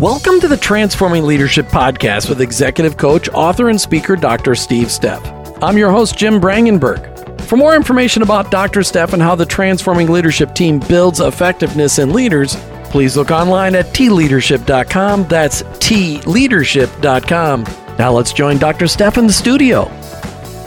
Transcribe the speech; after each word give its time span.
Welcome 0.00 0.40
to 0.40 0.48
the 0.48 0.56
Transforming 0.56 1.24
Leadership 1.24 1.66
Podcast 1.66 2.28
with 2.28 2.40
executive 2.40 2.96
coach, 2.96 3.28
author, 3.28 3.68
and 3.68 3.80
speaker 3.80 4.16
Dr. 4.16 4.56
Steve 4.56 4.88
Steff. 4.88 5.22
I'm 5.62 5.78
your 5.78 5.92
host, 5.92 6.18
Jim 6.18 6.40
Brangenberg. 6.40 7.40
For 7.42 7.56
more 7.56 7.76
information 7.76 8.22
about 8.22 8.50
Dr. 8.50 8.80
Steff 8.80 9.12
and 9.12 9.22
how 9.22 9.36
the 9.36 9.46
Transforming 9.46 10.10
Leadership 10.10 10.52
team 10.52 10.80
builds 10.80 11.20
effectiveness 11.20 12.00
in 12.00 12.12
leaders, 12.12 12.56
please 12.86 13.16
look 13.16 13.30
online 13.30 13.76
at 13.76 13.86
tleadership.com. 13.86 15.28
That's 15.28 15.62
tleadership.com. 15.62 17.62
Now 17.96 18.12
let's 18.12 18.32
join 18.32 18.58
Dr. 18.58 18.86
Steff 18.86 19.16
in 19.16 19.28
the 19.28 19.32
studio. 19.32 19.84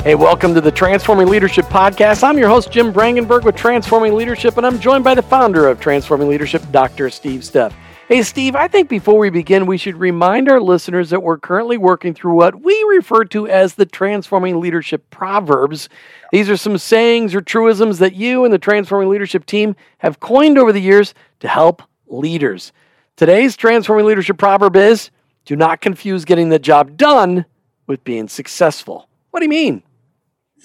Hey, 0.03 0.15
welcome 0.15 0.53
to 0.53 0.61
the 0.61 0.71
Transforming 0.71 1.27
Leadership 1.27 1.65
Podcast. 1.65 2.23
I'm 2.23 2.37
your 2.37 2.47
host, 2.47 2.71
Jim 2.71 2.93
Brangenberg 2.93 3.43
with 3.43 3.57
Transforming 3.57 4.13
Leadership, 4.13 4.55
and 4.55 4.65
I'm 4.65 4.79
joined 4.79 5.03
by 5.03 5.15
the 5.15 5.21
founder 5.21 5.67
of 5.67 5.81
Transforming 5.81 6.29
Leadership, 6.29 6.63
Dr. 6.71 7.09
Steve 7.09 7.41
Steff. 7.41 7.73
Hey, 8.07 8.23
Steve, 8.23 8.55
I 8.55 8.69
think 8.69 8.87
before 8.87 9.19
we 9.19 9.29
begin, 9.29 9.65
we 9.65 9.77
should 9.77 9.97
remind 9.97 10.49
our 10.49 10.61
listeners 10.61 11.09
that 11.09 11.23
we're 11.23 11.37
currently 11.37 11.77
working 11.77 12.13
through 12.13 12.35
what 12.35 12.63
we 12.63 12.73
refer 12.87 13.25
to 13.25 13.49
as 13.49 13.75
the 13.75 13.85
Transforming 13.85 14.61
Leadership 14.61 15.09
Proverbs. 15.09 15.89
These 16.31 16.49
are 16.49 16.55
some 16.55 16.77
sayings 16.77 17.35
or 17.35 17.41
truisms 17.41 17.99
that 17.99 18.15
you 18.15 18.45
and 18.45 18.53
the 18.53 18.59
Transforming 18.59 19.09
Leadership 19.09 19.45
team 19.45 19.75
have 19.97 20.21
coined 20.21 20.57
over 20.57 20.71
the 20.71 20.79
years 20.79 21.13
to 21.41 21.49
help 21.49 21.81
leaders. 22.07 22.71
Today's 23.17 23.57
Transforming 23.57 24.05
Leadership 24.05 24.37
Proverb 24.37 24.77
is 24.77 25.09
do 25.43 25.57
not 25.57 25.81
confuse 25.81 26.23
getting 26.23 26.47
the 26.47 26.59
job 26.59 26.95
done 26.95 27.43
with 27.87 28.05
being 28.05 28.29
successful. 28.29 29.09
What 29.31 29.41
do 29.41 29.45
you 29.47 29.49
mean? 29.49 29.83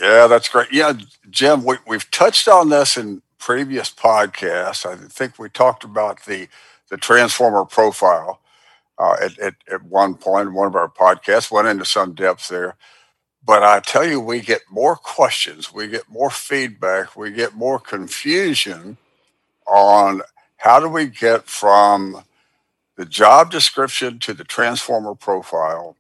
Yeah, 0.01 0.29
that's 0.29 0.49
great. 0.49 0.69
Yeah, 0.71 0.93
Jim, 1.29 1.65
we, 1.65 1.75
we've 1.89 2.09
touched 2.13 2.47
on 2.47 2.69
this 2.69 2.97
in 2.97 3.21
previous 3.41 3.91
podcasts. 3.91 4.87
I 4.87 4.95
think 5.09 5.41
we 5.41 5.49
talked 5.49 5.83
about 5.83 6.25
the 6.25 6.47
the 6.93 6.99
transformer 6.99 7.65
profile 7.65 8.39
uh, 8.99 9.17
at, 9.23 9.39
at, 9.39 9.55
at 9.73 9.83
one 9.83 10.15
point. 10.15 10.53
One 10.53 10.67
of 10.67 10.77
our 10.77 10.91
podcasts 10.91 11.51
went 11.51 11.67
into 11.67 11.87
some 11.87 12.13
depth 12.15 12.49
there. 12.49 12.77
But 13.43 13.63
I 13.63 13.81
tell 13.81 14.07
you, 14.07 14.21
we 14.21 14.43
get 14.43 14.61
more 14.71 14.95
questions, 14.95 15.73
we 15.73 15.89
get 15.89 16.11
more 16.11 16.29
feedback, 16.29 17.17
we 17.17 17.31
get 17.33 17.55
more 17.55 17.81
confusion 17.81 18.99
on 19.67 20.21
how 20.59 20.81
do 20.81 20.89
we 20.89 21.07
get 21.07 21.49
from 21.49 22.25
the 22.97 23.07
job 23.07 23.51
description 23.51 24.19
to 24.19 24.35
the 24.35 24.45
transformer 24.45 25.15
profile. 25.15 25.97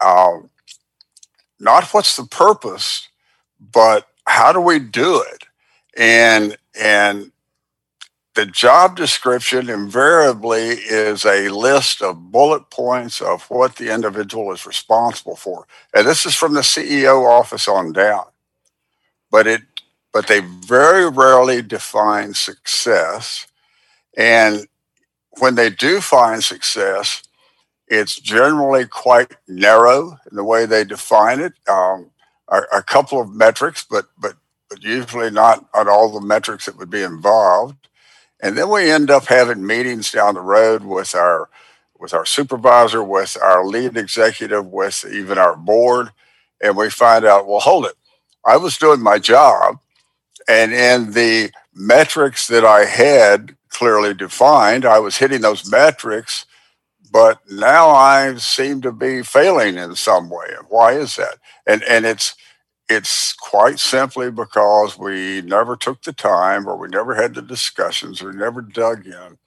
Uh, 0.00 0.38
not 1.60 1.84
what's 1.92 2.16
the 2.16 2.24
purpose, 2.24 3.06
but 3.60 4.08
how 4.26 4.50
do 4.50 4.62
we 4.62 4.78
do 4.78 5.22
it? 5.22 5.44
And 5.94 6.56
and 6.74 7.32
the 8.36 8.46
job 8.46 8.96
description 8.96 9.70
invariably 9.70 10.68
is 10.68 11.24
a 11.24 11.48
list 11.48 12.02
of 12.02 12.30
bullet 12.30 12.68
points 12.70 13.22
of 13.22 13.44
what 13.44 13.76
the 13.76 13.92
individual 13.92 14.52
is 14.52 14.66
responsible 14.66 15.36
for. 15.36 15.66
And 15.94 16.06
this 16.06 16.26
is 16.26 16.36
from 16.36 16.52
the 16.52 16.60
CEO 16.60 17.26
office 17.26 17.66
on 17.66 17.92
down. 17.92 18.26
But 19.30 19.46
it 19.46 19.62
but 20.12 20.28
they 20.28 20.40
very 20.40 21.10
rarely 21.10 21.60
define 21.62 22.34
success. 22.34 23.46
And 24.16 24.66
when 25.38 25.56
they 25.56 25.68
do 25.68 26.00
find 26.00 26.42
success, 26.42 27.22
it's 27.88 28.18
generally 28.18 28.86
quite 28.86 29.34
narrow 29.46 30.18
in 30.30 30.36
the 30.36 30.44
way 30.44 30.64
they 30.64 30.84
define 30.84 31.40
it. 31.40 31.54
Um, 31.68 32.10
a, 32.48 32.62
a 32.76 32.82
couple 32.82 33.18
of 33.18 33.34
metrics, 33.34 33.84
but 33.88 34.06
but 34.18 34.34
but 34.68 34.84
usually 34.84 35.30
not 35.30 35.66
on 35.72 35.88
all 35.88 36.12
the 36.12 36.26
metrics 36.26 36.66
that 36.66 36.76
would 36.76 36.90
be 36.90 37.02
involved 37.02 37.76
and 38.40 38.56
then 38.56 38.68
we 38.68 38.90
end 38.90 39.10
up 39.10 39.26
having 39.26 39.66
meetings 39.66 40.10
down 40.10 40.34
the 40.34 40.40
road 40.40 40.84
with 40.84 41.14
our 41.14 41.48
with 41.98 42.12
our 42.12 42.26
supervisor, 42.26 43.02
with 43.02 43.38
our 43.42 43.64
lead 43.64 43.96
executive, 43.96 44.66
with 44.66 45.04
even 45.10 45.38
our 45.38 45.56
board, 45.56 46.10
and 46.62 46.76
we 46.76 46.90
find 46.90 47.24
out, 47.24 47.46
well, 47.48 47.60
hold 47.60 47.86
it. 47.86 47.94
I 48.44 48.58
was 48.58 48.76
doing 48.76 49.00
my 49.00 49.18
job, 49.18 49.78
and 50.48 50.72
in 50.72 51.12
the 51.12 51.50
metrics 51.74 52.46
that 52.48 52.64
I 52.64 52.84
had 52.84 53.56
clearly 53.70 54.14
defined, 54.14 54.84
I 54.84 54.98
was 54.98 55.16
hitting 55.16 55.40
those 55.40 55.70
metrics, 55.70 56.46
but 57.10 57.40
now 57.50 57.88
I 57.90 58.36
seem 58.36 58.82
to 58.82 58.92
be 58.92 59.22
failing 59.22 59.76
in 59.76 59.96
some 59.96 60.28
way. 60.28 60.48
Why 60.68 60.92
is 60.92 61.16
that? 61.16 61.38
And 61.66 61.82
and 61.84 62.04
it's 62.04 62.34
it's 62.88 63.32
quite 63.32 63.78
simply 63.78 64.30
because 64.30 64.98
we 64.98 65.42
never 65.42 65.76
took 65.76 66.02
the 66.02 66.12
time 66.12 66.68
or 66.68 66.76
we 66.76 66.88
never 66.88 67.14
had 67.14 67.34
the 67.34 67.42
discussions 67.42 68.22
or 68.22 68.32
never 68.32 68.60
dug 68.60 69.06
in 69.06 69.38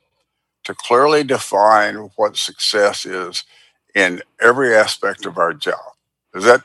to 0.66 0.76
clearly 0.76 1.24
define 1.24 2.10
what 2.16 2.36
success 2.36 3.06
is 3.06 3.44
in 3.96 4.22
every 4.42 4.76
aspect 4.76 5.26
of 5.26 5.38
our 5.38 5.54
job. 5.54 5.94
Is 6.36 6.44
that 6.44 6.64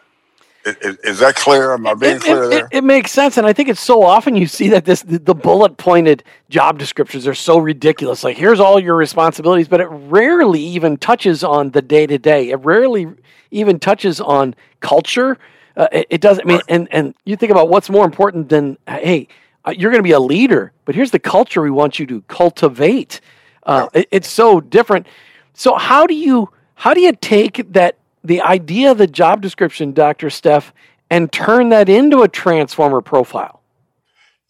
is, 0.66 0.96
is 1.04 1.18
that 1.18 1.36
clear? 1.36 1.74
Am 1.74 1.86
I 1.86 1.94
being 1.94 2.16
it, 2.16 2.22
clear 2.22 2.44
it, 2.44 2.48
there? 2.48 2.64
It, 2.66 2.78
it, 2.78 2.84
makes 2.84 3.12
sense, 3.12 3.36
and 3.36 3.46
I 3.46 3.52
think 3.52 3.68
it's 3.68 3.82
so 3.82 4.02
often 4.02 4.34
you 4.34 4.46
see 4.46 4.68
that 4.70 4.86
this 4.86 5.02
the 5.02 5.34
bullet 5.34 5.76
pointed 5.76 6.24
job 6.48 6.78
descriptions 6.78 7.26
are 7.26 7.34
so 7.34 7.58
ridiculous. 7.58 8.24
Like 8.24 8.38
here's 8.38 8.60
all 8.60 8.80
your 8.80 8.96
responsibilities, 8.96 9.68
but 9.68 9.80
it 9.80 9.88
rarely 9.88 10.60
even 10.60 10.96
touches 10.96 11.44
on 11.44 11.70
the 11.70 11.82
day 11.82 12.06
to 12.06 12.18
day. 12.18 12.50
It 12.50 12.56
rarely 12.56 13.06
even 13.50 13.78
touches 13.78 14.20
on 14.20 14.54
culture 14.80 15.38
uh, 15.76 15.88
it, 15.92 16.06
it, 16.10 16.20
doesn't 16.20 16.44
I 16.46 16.48
mean, 16.48 16.60
and 16.68 16.88
and 16.92 17.14
you 17.24 17.36
think 17.36 17.50
about 17.50 17.68
what's 17.68 17.90
more 17.90 18.04
important 18.04 18.48
than 18.48 18.78
hey, 18.86 19.28
uh, 19.64 19.72
you're 19.76 19.90
going 19.90 20.02
to 20.02 20.06
be 20.06 20.12
a 20.12 20.20
leader, 20.20 20.72
but 20.84 20.94
here's 20.94 21.10
the 21.10 21.18
culture 21.18 21.62
we 21.62 21.70
want 21.70 21.98
you 21.98 22.06
to 22.06 22.22
cultivate. 22.22 23.20
Uh, 23.64 23.88
it, 23.94 24.08
it's 24.10 24.28
so 24.28 24.60
different. 24.60 25.06
So 25.54 25.76
how 25.76 26.06
do 26.06 26.14
you 26.14 26.50
how 26.74 26.94
do 26.94 27.00
you 27.00 27.12
take 27.12 27.72
that 27.72 27.96
the 28.22 28.40
idea 28.42 28.90
of 28.90 28.98
the 28.98 29.06
job 29.06 29.40
description, 29.42 29.92
Doctor 29.92 30.28
Steff, 30.28 30.72
and 31.10 31.30
turn 31.32 31.68
that 31.70 31.88
into 31.88 32.22
a 32.22 32.28
transformer 32.28 33.00
profile? 33.00 33.62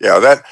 Yeah, 0.00 0.18
that 0.18 0.44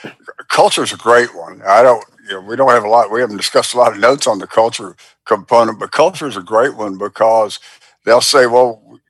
culture 0.48 0.82
is 0.82 0.92
a 0.92 0.96
great 0.96 1.34
one. 1.34 1.62
I 1.66 1.82
don't, 1.82 2.04
you 2.28 2.34
know, 2.34 2.40
we 2.40 2.56
don't 2.56 2.70
have 2.70 2.84
a 2.84 2.88
lot. 2.88 3.10
We 3.10 3.20
haven't 3.20 3.36
discussed 3.36 3.74
a 3.74 3.78
lot 3.78 3.92
of 3.92 3.98
notes 3.98 4.26
on 4.26 4.38
the 4.38 4.46
culture 4.46 4.96
component, 5.24 5.78
but 5.78 5.90
culture 5.90 6.26
is 6.26 6.36
a 6.36 6.42
great 6.42 6.76
one 6.76 6.96
because 6.96 7.58
they'll 8.04 8.20
say, 8.20 8.46
well, 8.46 9.00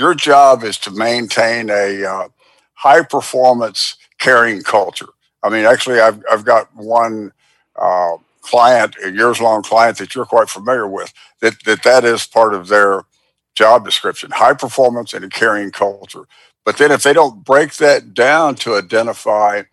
your 0.00 0.14
job 0.14 0.64
is 0.64 0.78
to 0.78 0.90
maintain 0.90 1.68
a 1.68 2.04
uh, 2.04 2.28
high 2.72 3.02
performance 3.02 3.96
caring 4.18 4.62
culture. 4.62 5.10
I 5.42 5.50
mean, 5.50 5.66
actually, 5.66 6.00
I've, 6.00 6.22
I've 6.30 6.46
got 6.46 6.74
one 6.74 7.32
uh, 7.76 8.16
client, 8.40 8.96
a 9.04 9.10
years 9.10 9.42
long 9.42 9.62
client 9.62 9.98
that 9.98 10.14
you're 10.14 10.24
quite 10.24 10.48
familiar 10.48 10.88
with, 10.88 11.12
that, 11.42 11.62
that 11.66 11.82
that 11.82 12.04
is 12.04 12.26
part 12.26 12.54
of 12.54 12.68
their 12.68 13.02
job 13.54 13.84
description 13.84 14.30
high 14.30 14.54
performance 14.54 15.12
and 15.12 15.22
a 15.22 15.28
caring 15.28 15.70
culture. 15.70 16.24
But 16.64 16.78
then 16.78 16.90
if 16.90 17.02
they 17.02 17.12
don't 17.12 17.44
break 17.44 17.74
that 17.74 18.14
down 18.14 18.54
to 18.56 18.76
identify 18.76 19.64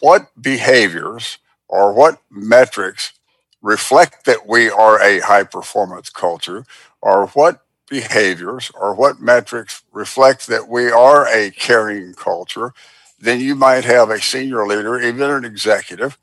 what 0.00 0.28
behaviors 0.40 1.38
or 1.68 1.92
what 1.92 2.22
metrics 2.30 3.12
reflect 3.60 4.24
that 4.24 4.48
we 4.48 4.70
are 4.70 4.98
a 5.02 5.20
high 5.20 5.44
performance 5.44 6.08
culture 6.08 6.64
or 7.02 7.26
what 7.28 7.60
behaviors 7.88 8.70
or 8.74 8.94
what 8.94 9.20
metrics 9.20 9.82
reflect 9.92 10.46
that 10.46 10.68
we 10.68 10.90
are 10.90 11.26
a 11.28 11.50
caring 11.50 12.14
culture, 12.14 12.72
then 13.18 13.40
you 13.40 13.54
might 13.54 13.84
have 13.84 14.10
a 14.10 14.20
senior 14.20 14.66
leader, 14.66 15.00
even 15.00 15.30
an 15.30 15.44
executive, 15.44 16.18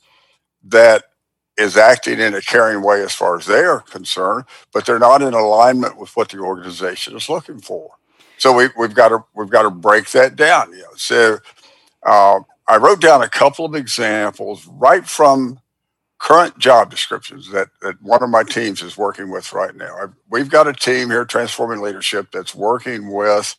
that 0.63 1.05
is 1.57 1.77
acting 1.77 2.19
in 2.19 2.33
a 2.33 2.41
caring 2.41 2.81
way 2.81 3.01
as 3.01 3.13
far 3.13 3.37
as 3.37 3.45
they 3.45 3.63
are 3.63 3.79
concerned, 3.81 4.45
but 4.73 4.85
they're 4.85 4.99
not 4.99 5.21
in 5.21 5.33
alignment 5.33 5.97
with 5.97 6.15
what 6.15 6.29
the 6.29 6.39
organization 6.39 7.15
is 7.15 7.29
looking 7.29 7.59
for. 7.59 7.91
So 8.37 8.53
we, 8.53 8.63
have 8.77 8.93
got 8.93 9.09
to 9.09 9.23
we've 9.33 9.49
got 9.49 9.63
to 9.63 9.69
break 9.69 10.09
that 10.11 10.35
down. 10.35 10.71
You 10.71 10.79
know, 10.79 10.95
so 10.95 11.37
uh, 12.05 12.39
I 12.67 12.77
wrote 12.77 12.99
down 12.99 13.21
a 13.21 13.29
couple 13.29 13.65
of 13.65 13.75
examples 13.75 14.67
right 14.67 15.05
from 15.07 15.59
current 16.19 16.57
job 16.57 16.89
descriptions 16.89 17.51
that, 17.51 17.69
that 17.81 18.01
one 18.01 18.23
of 18.23 18.29
my 18.29 18.43
teams 18.43 18.81
is 18.81 18.97
working 18.97 19.29
with 19.29 19.53
right 19.53 19.75
now. 19.75 19.95
I've, 20.01 20.13
we've 20.29 20.50
got 20.50 20.67
a 20.67 20.73
team 20.73 21.09
here, 21.09 21.25
Transforming 21.25 21.81
Leadership, 21.81 22.27
that's 22.31 22.56
working 22.56 23.12
with 23.12 23.56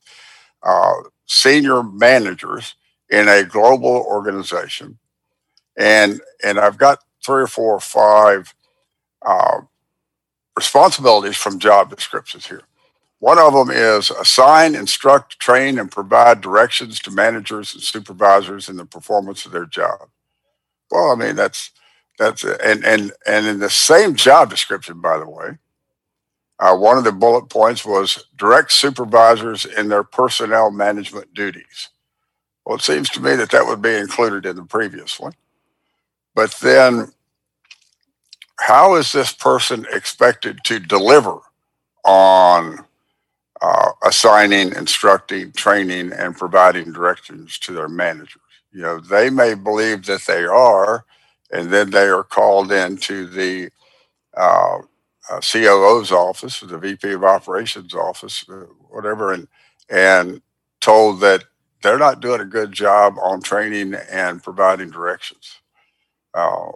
uh, 0.63 0.95
senior 1.27 1.83
managers 1.83 2.75
in 3.11 3.29
a 3.29 3.45
global 3.45 4.05
organization. 4.09 4.99
And, 5.77 6.21
and 6.43 6.59
I've 6.59 6.79
got 6.79 7.05
three 7.25 7.43
or 7.43 7.47
four 7.47 7.75
or 7.75 7.81
five 7.81 8.55
uh, 9.25 9.61
responsibilities 10.57 11.37
from 11.37 11.59
job 11.59 11.91
descriptions 11.91 12.47
here. 12.47 12.63
One 13.19 13.39
of 13.39 13.53
them 13.53 13.71
is 13.71 14.11
assign, 14.11 14.75
instruct, 14.75 15.39
train, 15.39 15.79
and 15.79 15.91
provide 15.91 16.41
directions 16.41 17.01
to 17.01 17.11
managers 17.11 17.75
and 17.75 17.83
supervisors 17.83 18.69
in 18.69 18.77
the 18.77 18.85
performance 18.85 19.47
of 19.47 19.53
their 19.53 19.67
job. 19.67 20.09
Well, 20.91 21.11
I 21.11 21.15
mean, 21.15 21.35
that's 21.35 21.71
that's 22.19 22.45
it. 22.45 22.61
and 22.65 22.85
and 22.85 23.13
and 23.27 23.47
in 23.47 23.59
the 23.59 23.71
same 23.71 24.15
job 24.15 24.51
description, 24.51 25.01
by 25.01 25.19
the 25.19 25.29
way, 25.29 25.59
uh, 26.59 26.77
one 26.77 26.99
of 26.99 27.05
the 27.05 27.13
bullet 27.13 27.49
points 27.51 27.85
was 27.85 28.27
direct 28.37 28.73
supervisors 28.73 29.65
in 29.65 29.89
their 29.89 30.05
personnel 30.05 30.71
management 30.71 31.35
duties. 31.35 31.91
Well, 32.65 32.77
it 32.77 32.83
seems 32.83 33.11
to 33.11 33.21
me 33.21 33.37
that 33.37 33.51
that 33.51 33.67
would 33.67 33.83
be 33.83 33.95
included 33.95 34.47
in 34.47 34.57
the 34.57 34.65
previous 34.65 35.21
one, 35.21 35.35
but 36.35 36.53
then 36.63 37.13
how 38.61 38.97
is 38.97 39.13
this 39.13 39.33
person 39.33 39.87
expected 39.93 40.61
to 40.65 40.79
deliver 40.81 41.39
on 42.05 42.85
uh, 43.61 43.91
assigning, 44.05 44.75
instructing, 44.75 45.53
training, 45.53 46.13
and 46.13 46.37
providing 46.37 46.93
directions 46.93 47.59
to 47.61 47.73
their 47.73 47.89
managers? 47.89 48.43
You 48.73 48.83
know, 48.83 49.01
they 49.01 49.31
may 49.31 49.55
believe 49.55 50.07
that 50.07 50.23
they 50.27 50.45
are, 50.45 51.05
and 51.51 51.73
then 51.73 51.91
they 51.91 52.09
are 52.09 52.25
called 52.25 52.73
into 52.73 53.27
the 53.27 53.71
uh, 54.37 54.79
uh, 55.31 55.41
COO's 55.41 56.13
office, 56.13 56.63
or 56.63 56.67
the 56.67 56.79
VP 56.79 57.13
of 57.13 57.25
Operations 57.25 57.95
office, 57.95 58.45
uh, 58.49 58.67
whatever, 58.91 59.33
and 59.33 59.49
and 59.89 60.43
told 60.81 61.21
that 61.21 61.45
they're 61.83 61.99
not 61.99 62.21
doing 62.21 62.41
a 62.41 62.45
good 62.45 62.73
job 62.73 63.15
on 63.21 63.41
training 63.41 63.95
and 64.11 64.43
providing 64.43 64.91
directions. 64.91 65.61
Uh, 66.35 66.73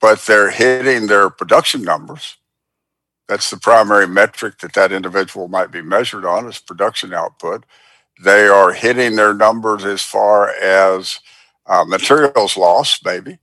but 0.00 0.20
they're 0.22 0.50
hitting 0.50 1.06
their 1.06 1.30
production 1.30 1.82
numbers. 1.82 2.36
That's 3.28 3.50
the 3.50 3.58
primary 3.58 4.08
metric 4.08 4.58
that 4.58 4.72
that 4.74 4.92
individual 4.92 5.48
might 5.48 5.70
be 5.70 5.82
measured 5.82 6.24
on 6.24 6.46
is 6.48 6.58
production 6.58 7.14
output. 7.14 7.64
They 8.22 8.48
are 8.48 8.72
hitting 8.72 9.16
their 9.16 9.34
numbers 9.34 9.84
as 9.84 10.02
far 10.02 10.50
as 10.50 11.20
uh, 11.66 11.84
materials 11.84 12.56
loss, 12.56 13.00
maybe, 13.04 13.38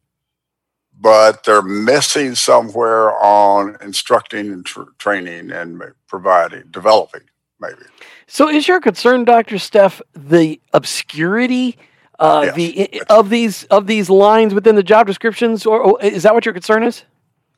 but 0.99 1.43
they're 1.43 1.61
missing 1.61 2.35
somewhere 2.35 3.11
on 3.23 3.77
instructing 3.81 4.51
and 4.51 4.65
tr- 4.65 4.81
training 4.97 5.51
and 5.51 5.81
providing, 6.07 6.63
developing, 6.71 7.21
maybe. 7.59 7.83
So, 8.27 8.49
is 8.49 8.67
your 8.67 8.81
concern, 8.81 9.23
Doctor 9.23 9.55
Steff, 9.55 10.01
the 10.13 10.59
obscurity 10.73 11.77
uh, 12.19 12.43
yes. 12.45 12.55
the 12.55 13.03
of 13.09 13.29
these 13.29 13.63
of 13.65 13.87
these 13.87 14.09
lines 14.09 14.53
within 14.53 14.75
the 14.75 14.83
job 14.83 15.07
descriptions, 15.07 15.65
or, 15.65 15.79
or 15.79 16.01
is 16.01 16.23
that 16.23 16.33
what 16.33 16.45
your 16.45 16.53
concern 16.53 16.83
is? 16.83 17.03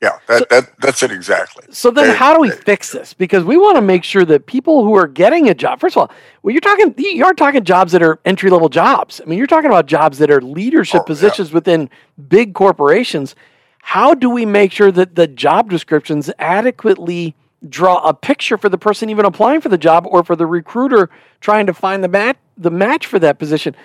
Yeah, 0.02 0.18
that, 0.28 0.38
so, 0.38 0.46
that 0.48 0.72
that's 0.78 1.02
it 1.02 1.10
exactly. 1.10 1.66
So 1.70 1.90
then, 1.90 2.16
how 2.16 2.32
do 2.32 2.40
we 2.40 2.50
fix 2.50 2.90
this? 2.90 3.12
Because 3.12 3.44
we 3.44 3.58
want 3.58 3.76
to 3.76 3.82
make 3.82 4.02
sure 4.02 4.24
that 4.24 4.46
people 4.46 4.82
who 4.82 4.94
are 4.94 5.06
getting 5.06 5.50
a 5.50 5.54
job, 5.54 5.78
first 5.78 5.94
of 5.94 6.00
all, 6.00 6.16
well, 6.42 6.52
you're 6.52 6.62
talking 6.62 6.94
you 6.96 7.22
are 7.26 7.34
talking 7.34 7.62
jobs 7.64 7.92
that 7.92 8.02
are 8.02 8.18
entry 8.24 8.48
level 8.48 8.70
jobs. 8.70 9.20
I 9.20 9.28
mean, 9.28 9.36
you're 9.36 9.46
talking 9.46 9.68
about 9.68 9.84
jobs 9.84 10.16
that 10.18 10.30
are 10.30 10.40
leadership 10.40 11.02
oh, 11.02 11.04
positions 11.04 11.50
yeah. 11.50 11.54
within 11.54 11.90
big 12.28 12.54
corporations. 12.54 13.34
How 13.82 14.14
do 14.14 14.30
we 14.30 14.46
make 14.46 14.72
sure 14.72 14.90
that 14.90 15.16
the 15.16 15.26
job 15.26 15.68
descriptions 15.68 16.30
adequately 16.38 17.34
draw 17.68 17.98
a 17.98 18.14
picture 18.14 18.56
for 18.56 18.70
the 18.70 18.78
person 18.78 19.10
even 19.10 19.26
applying 19.26 19.60
for 19.60 19.68
the 19.68 19.78
job, 19.78 20.06
or 20.06 20.24
for 20.24 20.34
the 20.34 20.46
recruiter 20.46 21.10
trying 21.42 21.66
to 21.66 21.74
find 21.74 22.02
the 22.02 22.08
match 22.08 22.38
the 22.56 22.70
match 22.70 23.04
for 23.04 23.18
that 23.18 23.38
position? 23.38 23.76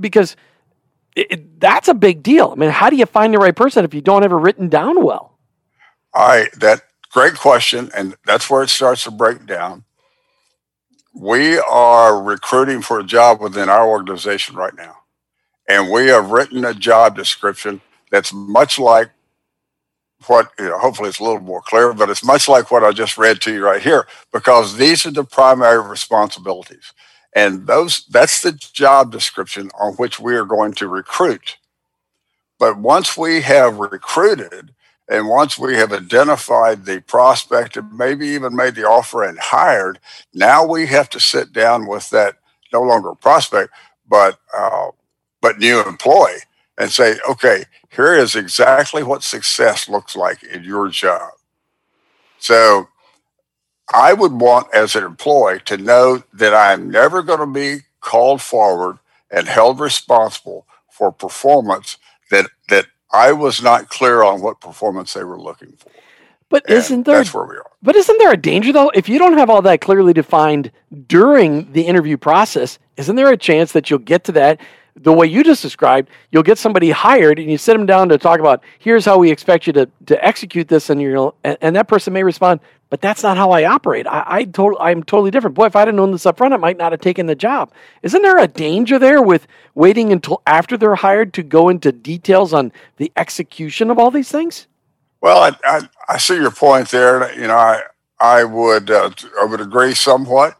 because 0.00 0.34
it, 1.14 1.26
it, 1.30 1.60
that's 1.60 1.88
a 1.88 1.94
big 1.94 2.22
deal. 2.22 2.52
I 2.52 2.58
mean, 2.58 2.70
how 2.70 2.90
do 2.90 2.96
you 2.96 3.06
find 3.06 3.34
the 3.34 3.38
right 3.38 3.54
person 3.54 3.84
if 3.84 3.92
you 3.92 4.00
don't 4.00 4.22
have 4.22 4.32
it 4.32 4.36
written 4.36 4.68
down 4.68 5.04
well? 5.04 5.37
I 6.14 6.48
that 6.58 6.82
great 7.12 7.34
question, 7.34 7.90
and 7.96 8.16
that's 8.26 8.50
where 8.50 8.62
it 8.62 8.70
starts 8.70 9.04
to 9.04 9.10
break 9.10 9.46
down. 9.46 9.84
We 11.14 11.58
are 11.58 12.22
recruiting 12.22 12.82
for 12.82 13.00
a 13.00 13.04
job 13.04 13.40
within 13.40 13.68
our 13.68 13.88
organization 13.88 14.56
right 14.56 14.74
now, 14.76 14.96
and 15.68 15.90
we 15.90 16.06
have 16.08 16.30
written 16.30 16.64
a 16.64 16.74
job 16.74 17.16
description 17.16 17.80
that's 18.10 18.32
much 18.32 18.78
like 18.78 19.10
what 20.26 20.50
you 20.58 20.66
know, 20.66 20.78
hopefully 20.78 21.08
it's 21.08 21.20
a 21.20 21.24
little 21.24 21.40
more 21.40 21.62
clear, 21.62 21.92
but 21.92 22.10
it's 22.10 22.24
much 22.24 22.48
like 22.48 22.70
what 22.70 22.84
I 22.84 22.92
just 22.92 23.18
read 23.18 23.40
to 23.42 23.52
you 23.52 23.64
right 23.64 23.82
here, 23.82 24.06
because 24.32 24.76
these 24.76 25.06
are 25.06 25.10
the 25.10 25.24
primary 25.24 25.80
responsibilities. 25.86 26.92
And 27.34 27.66
those 27.66 28.04
that's 28.06 28.42
the 28.42 28.52
job 28.52 29.12
description 29.12 29.70
on 29.78 29.94
which 29.94 30.18
we 30.18 30.34
are 30.34 30.44
going 30.44 30.72
to 30.74 30.88
recruit. 30.88 31.58
But 32.58 32.78
once 32.78 33.16
we 33.16 33.42
have 33.42 33.76
recruited 33.78 34.74
and 35.08 35.28
once 35.28 35.58
we 35.58 35.74
have 35.76 35.92
identified 35.92 36.84
the 36.84 37.00
prospect 37.00 37.76
and 37.76 37.96
maybe 37.96 38.26
even 38.28 38.54
made 38.54 38.74
the 38.74 38.86
offer 38.86 39.22
and 39.24 39.38
hired, 39.38 39.98
now 40.34 40.66
we 40.66 40.86
have 40.86 41.08
to 41.10 41.20
sit 41.20 41.52
down 41.52 41.86
with 41.86 42.10
that 42.10 42.36
no 42.72 42.82
longer 42.82 43.14
prospect, 43.14 43.72
but 44.06 44.38
uh, 44.56 44.88
but 45.40 45.58
new 45.58 45.80
employee 45.82 46.40
and 46.76 46.90
say, 46.90 47.16
okay, 47.28 47.64
here 47.90 48.14
is 48.14 48.36
exactly 48.36 49.02
what 49.02 49.22
success 49.22 49.88
looks 49.88 50.14
like 50.14 50.42
in 50.42 50.62
your 50.62 50.88
job. 50.88 51.32
So 52.38 52.88
I 53.92 54.12
would 54.12 54.32
want 54.32 54.72
as 54.74 54.94
an 54.94 55.04
employee 55.04 55.60
to 55.66 55.76
know 55.78 56.22
that 56.34 56.54
I'm 56.54 56.90
never 56.90 57.22
going 57.22 57.40
to 57.40 57.46
be 57.46 57.84
called 58.00 58.42
forward 58.42 58.98
and 59.30 59.48
held 59.48 59.80
responsible 59.80 60.66
for 60.90 61.10
performance 61.12 61.96
that 62.30 62.50
that 62.68 62.86
I 63.10 63.32
was 63.32 63.62
not 63.62 63.88
clear 63.88 64.22
on 64.22 64.40
what 64.40 64.60
performance 64.60 65.14
they 65.14 65.24
were 65.24 65.40
looking 65.40 65.72
for. 65.72 65.90
But 66.50 66.64
and 66.68 66.78
isn't 66.78 67.02
there 67.04 67.16
that's 67.16 67.34
where 67.34 67.44
we 67.44 67.56
are. 67.56 67.70
But 67.82 67.96
isn't 67.96 68.18
there 68.18 68.32
a 68.32 68.36
danger 68.36 68.72
though? 68.72 68.90
If 68.94 69.08
you 69.08 69.18
don't 69.18 69.36
have 69.36 69.50
all 69.50 69.62
that 69.62 69.80
clearly 69.80 70.12
defined 70.12 70.70
during 71.06 71.72
the 71.72 71.82
interview 71.82 72.16
process, 72.16 72.78
isn't 72.96 73.16
there 73.16 73.30
a 73.30 73.36
chance 73.36 73.72
that 73.72 73.90
you'll 73.90 73.98
get 73.98 74.24
to 74.24 74.32
that 74.32 74.60
the 75.02 75.12
way 75.12 75.26
you 75.26 75.42
just 75.42 75.62
described, 75.62 76.10
you'll 76.30 76.42
get 76.42 76.58
somebody 76.58 76.90
hired 76.90 77.38
and 77.38 77.50
you 77.50 77.58
sit 77.58 77.74
them 77.74 77.86
down 77.86 78.08
to 78.08 78.18
talk 78.18 78.40
about 78.40 78.62
here's 78.78 79.04
how 79.04 79.18
we 79.18 79.30
expect 79.30 79.66
you 79.66 79.72
to, 79.74 79.88
to 80.06 80.24
execute 80.24 80.68
this, 80.68 80.90
and 80.90 81.00
you 81.00 81.34
and, 81.44 81.58
and 81.60 81.76
that 81.76 81.88
person 81.88 82.12
may 82.12 82.22
respond, 82.22 82.60
but 82.90 83.00
that's 83.00 83.22
not 83.22 83.36
how 83.36 83.50
I 83.50 83.64
operate. 83.64 84.06
I, 84.06 84.24
I 84.26 84.44
total, 84.44 84.78
I'm 84.80 85.02
totally 85.02 85.30
different. 85.30 85.54
Boy, 85.54 85.66
if 85.66 85.76
I'd 85.76 85.88
have 85.88 85.94
known 85.94 86.12
this 86.12 86.26
up 86.26 86.36
front, 86.36 86.54
I 86.54 86.58
might 86.58 86.76
not 86.76 86.92
have 86.92 87.00
taken 87.00 87.26
the 87.26 87.34
job. 87.34 87.72
Isn't 88.02 88.22
there 88.22 88.38
a 88.38 88.48
danger 88.48 88.98
there 88.98 89.22
with 89.22 89.46
waiting 89.74 90.12
until 90.12 90.42
after 90.46 90.76
they're 90.76 90.94
hired 90.96 91.32
to 91.34 91.42
go 91.42 91.68
into 91.68 91.92
details 91.92 92.52
on 92.52 92.72
the 92.96 93.12
execution 93.16 93.90
of 93.90 93.98
all 93.98 94.10
these 94.10 94.30
things? 94.30 94.66
Well, 95.20 95.38
I, 95.38 95.56
I, 95.64 95.88
I 96.08 96.18
see 96.18 96.36
your 96.36 96.50
point 96.50 96.88
there. 96.90 97.34
You 97.34 97.48
know, 97.48 97.56
I 97.56 97.82
I 98.20 98.44
would 98.44 98.90
uh, 98.90 99.10
I 99.40 99.44
would 99.44 99.60
agree 99.60 99.94
somewhat 99.94 100.58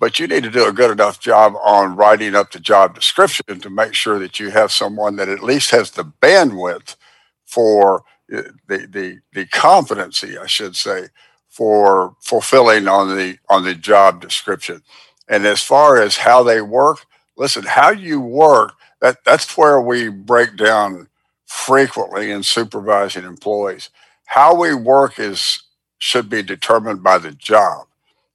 but 0.00 0.18
you 0.18 0.26
need 0.26 0.42
to 0.42 0.50
do 0.50 0.66
a 0.66 0.72
good 0.72 0.90
enough 0.90 1.20
job 1.20 1.54
on 1.62 1.94
writing 1.94 2.34
up 2.34 2.50
the 2.50 2.58
job 2.58 2.94
description 2.94 3.60
to 3.60 3.70
make 3.70 3.94
sure 3.94 4.18
that 4.18 4.40
you 4.40 4.50
have 4.50 4.72
someone 4.72 5.16
that 5.16 5.28
at 5.28 5.42
least 5.42 5.70
has 5.70 5.90
the 5.92 6.04
bandwidth 6.04 6.96
for 7.44 8.02
uh, 8.34 8.42
the 8.66 8.86
the 8.88 9.18
the 9.34 9.46
competency, 9.46 10.38
I 10.38 10.46
should 10.46 10.74
say, 10.74 11.08
for 11.50 12.16
fulfilling 12.22 12.88
on 12.88 13.14
the 13.16 13.38
on 13.50 13.64
the 13.64 13.74
job 13.74 14.22
description. 14.22 14.82
And 15.28 15.46
as 15.46 15.62
far 15.62 16.00
as 16.02 16.16
how 16.16 16.42
they 16.42 16.62
work, 16.62 17.04
listen, 17.36 17.64
how 17.64 17.90
you 17.90 18.20
work 18.20 18.72
that 19.02 19.18
that's 19.24 19.56
where 19.56 19.80
we 19.80 20.08
break 20.08 20.56
down 20.56 21.08
frequently 21.46 22.30
in 22.30 22.42
supervising 22.42 23.24
employees. 23.24 23.90
How 24.24 24.54
we 24.54 24.74
work 24.74 25.18
is 25.18 25.62
should 25.98 26.30
be 26.30 26.42
determined 26.42 27.02
by 27.02 27.18
the 27.18 27.32
job 27.32 27.86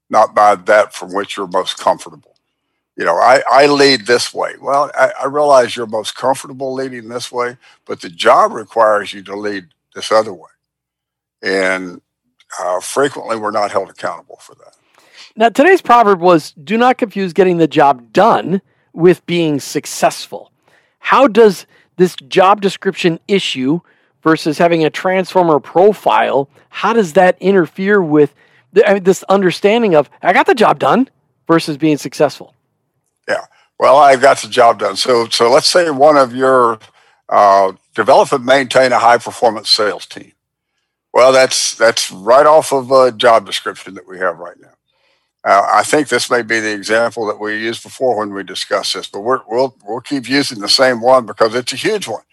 not 0.09 0.35
by 0.35 0.55
that 0.55 0.93
from 0.93 1.13
which 1.13 1.37
you're 1.37 1.47
most 1.47 1.77
comfortable. 1.77 2.35
You 2.95 3.05
know, 3.05 3.15
I, 3.15 3.41
I 3.51 3.65
lead 3.67 4.05
this 4.05 4.33
way. 4.33 4.53
Well, 4.61 4.89
I, 4.97 5.11
I 5.23 5.25
realize 5.25 5.75
you're 5.75 5.85
most 5.85 6.15
comfortable 6.15 6.73
leading 6.73 7.09
this 7.09 7.31
way, 7.31 7.57
but 7.85 8.01
the 8.01 8.09
job 8.09 8.53
requires 8.53 9.13
you 9.13 9.21
to 9.23 9.35
lead 9.35 9.67
this 9.93 10.11
other 10.11 10.33
way. 10.33 10.49
And 11.41 12.01
uh, 12.59 12.79
frequently 12.79 13.37
we're 13.37 13.51
not 13.51 13.71
held 13.71 13.89
accountable 13.89 14.37
for 14.39 14.55
that. 14.55 14.75
Now, 15.35 15.49
today's 15.49 15.81
proverb 15.81 16.21
was 16.21 16.53
do 16.53 16.77
not 16.77 16.97
confuse 16.97 17.33
getting 17.33 17.57
the 17.57 17.67
job 17.67 18.13
done 18.13 18.61
with 18.93 19.25
being 19.25 19.59
successful. 19.59 20.51
How 20.99 21.27
does 21.27 21.65
this 21.97 22.15
job 22.15 22.61
description 22.61 23.19
issue 23.27 23.81
versus 24.25 24.57
having 24.57 24.83
a 24.83 24.89
transformer 24.89 25.59
profile, 25.59 26.49
how 26.69 26.93
does 26.93 27.13
that 27.13 27.37
interfere 27.39 28.01
with 28.01 28.33
I 28.85 28.95
mean, 28.95 29.03
this 29.03 29.23
understanding 29.23 29.95
of 29.95 30.09
I 30.21 30.33
got 30.33 30.45
the 30.45 30.55
job 30.55 30.79
done 30.79 31.09
versus 31.47 31.77
being 31.77 31.97
successful. 31.97 32.53
Yeah. 33.27 33.45
Well, 33.79 33.97
I 33.97 34.15
got 34.15 34.37
the 34.37 34.47
job 34.47 34.79
done. 34.79 34.95
So, 34.95 35.27
so 35.29 35.51
let's 35.51 35.67
say 35.67 35.89
one 35.89 36.17
of 36.17 36.35
your 36.35 36.79
uh, 37.29 37.73
develop 37.93 38.31
and 38.31 38.45
maintain 38.45 38.91
a 38.91 38.99
high 38.99 39.17
performance 39.17 39.69
sales 39.69 40.05
team. 40.05 40.31
Well, 41.13 41.31
that's 41.31 41.75
that's 41.75 42.11
right 42.11 42.45
off 42.45 42.73
of 42.73 42.91
a 42.91 43.11
job 43.11 43.45
description 43.45 43.93
that 43.93 44.07
we 44.07 44.19
have 44.19 44.37
right 44.37 44.59
now. 44.59 44.73
Uh, 45.45 45.65
I 45.73 45.83
think 45.83 46.07
this 46.07 46.29
may 46.29 46.41
be 46.41 46.59
the 46.59 46.73
example 46.73 47.25
that 47.27 47.39
we 47.39 47.57
used 47.57 47.83
before 47.83 48.17
when 48.17 48.33
we 48.33 48.43
discussed 48.43 48.95
this, 48.95 49.07
but 49.07 49.21
we 49.21 49.37
will 49.47 49.77
we'll 49.85 50.01
keep 50.01 50.27
using 50.27 50.59
the 50.59 50.67
same 50.67 51.01
one 51.01 51.25
because 51.25 51.55
it's 51.55 51.71
a 51.71 51.77
huge 51.77 52.07
one. 52.07 52.23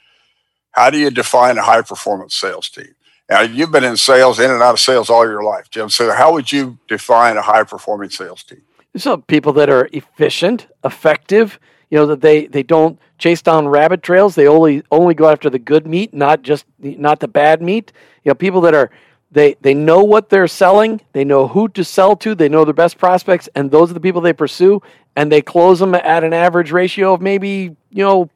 How 0.72 0.90
do 0.90 0.98
you 0.98 1.10
define 1.10 1.58
a 1.58 1.62
high 1.62 1.82
performance 1.82 2.34
sales 2.34 2.68
team? 2.68 2.94
Now, 3.32 3.40
you've 3.40 3.72
been 3.72 3.82
in 3.82 3.96
sales, 3.96 4.38
in 4.38 4.50
and 4.50 4.62
out 4.62 4.74
of 4.74 4.80
sales 4.80 5.08
all 5.08 5.24
your 5.24 5.42
life, 5.42 5.70
Jim. 5.70 5.88
So, 5.88 6.12
how 6.12 6.34
would 6.34 6.52
you 6.52 6.76
define 6.86 7.38
a 7.38 7.42
high 7.42 7.64
performing 7.64 8.10
sales 8.10 8.42
team? 8.42 8.60
So, 8.94 9.16
people 9.16 9.54
that 9.54 9.70
are 9.70 9.88
efficient, 9.94 10.66
effective, 10.84 11.58
you 11.88 11.96
know, 11.96 12.04
that 12.08 12.20
they, 12.20 12.44
they 12.44 12.62
don't 12.62 12.98
chase 13.16 13.40
down 13.40 13.68
rabbit 13.68 14.02
trails. 14.02 14.34
They 14.34 14.46
only 14.46 14.82
only 14.90 15.14
go 15.14 15.30
after 15.30 15.48
the 15.48 15.58
good 15.58 15.86
meat, 15.86 16.12
not 16.12 16.42
just 16.42 16.66
not 16.78 17.20
the 17.20 17.28
bad 17.28 17.62
meat. 17.62 17.90
You 18.22 18.30
know, 18.30 18.34
people 18.34 18.60
that 18.62 18.74
are 18.74 18.90
they 19.30 19.56
they 19.62 19.72
know 19.72 20.04
what 20.04 20.28
they're 20.28 20.46
selling, 20.46 21.00
they 21.14 21.24
know 21.24 21.48
who 21.48 21.70
to 21.70 21.82
sell 21.84 22.16
to, 22.16 22.34
they 22.34 22.50
know 22.50 22.66
their 22.66 22.74
best 22.74 22.98
prospects, 22.98 23.48
and 23.54 23.70
those 23.70 23.90
are 23.90 23.94
the 23.94 24.00
people 24.00 24.20
they 24.20 24.34
pursue, 24.34 24.82
and 25.16 25.32
they 25.32 25.40
close 25.40 25.78
them 25.78 25.94
at 25.94 26.22
an 26.22 26.34
average 26.34 26.70
ratio 26.70 27.14
of 27.14 27.22
maybe 27.22 27.74
you 27.88 28.04
know 28.04 28.28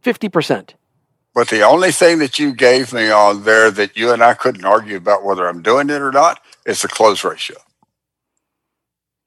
fifty 0.00 0.28
percent. 0.28 0.74
But 1.34 1.48
the 1.48 1.62
only 1.62 1.92
thing 1.92 2.18
that 2.20 2.38
you 2.38 2.54
gave 2.54 2.92
me 2.92 3.10
on 3.10 3.44
there 3.44 3.70
that 3.70 3.96
you 3.96 4.12
and 4.12 4.22
I 4.22 4.34
couldn't 4.34 4.64
argue 4.64 4.96
about 4.96 5.24
whether 5.24 5.46
I'm 5.48 5.62
doing 5.62 5.90
it 5.90 6.00
or 6.02 6.12
not 6.12 6.40
is 6.66 6.82
the 6.82 6.88
close 6.88 7.24
ratio. 7.24 7.56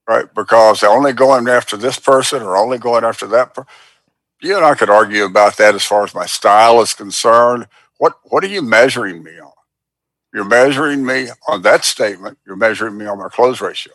Right? 0.09 0.25
Because 0.33 0.83
only 0.83 1.13
going 1.13 1.47
after 1.49 1.77
this 1.77 1.99
person 1.99 2.41
or 2.41 2.57
only 2.57 2.77
going 2.77 3.03
after 3.03 3.27
that 3.27 3.53
person. 3.53 3.69
You 4.41 4.55
and 4.57 4.65
I 4.65 4.75
could 4.75 4.89
argue 4.89 5.25
about 5.25 5.57
that 5.57 5.75
as 5.75 5.83
far 5.83 6.03
as 6.03 6.15
my 6.15 6.25
style 6.27 6.81
is 6.81 6.93
concerned. 6.93 7.67
What 7.97 8.19
what 8.25 8.43
are 8.43 8.47
you 8.47 8.61
measuring 8.61 9.23
me 9.23 9.39
on? 9.39 9.51
You're 10.33 10.45
measuring 10.45 11.05
me 11.05 11.29
on 11.47 11.63
that 11.63 11.85
statement. 11.85 12.37
You're 12.45 12.57
measuring 12.57 12.97
me 12.97 13.07
on 13.07 13.19
my 13.19 13.29
close 13.29 13.61
ratio. 13.61 13.93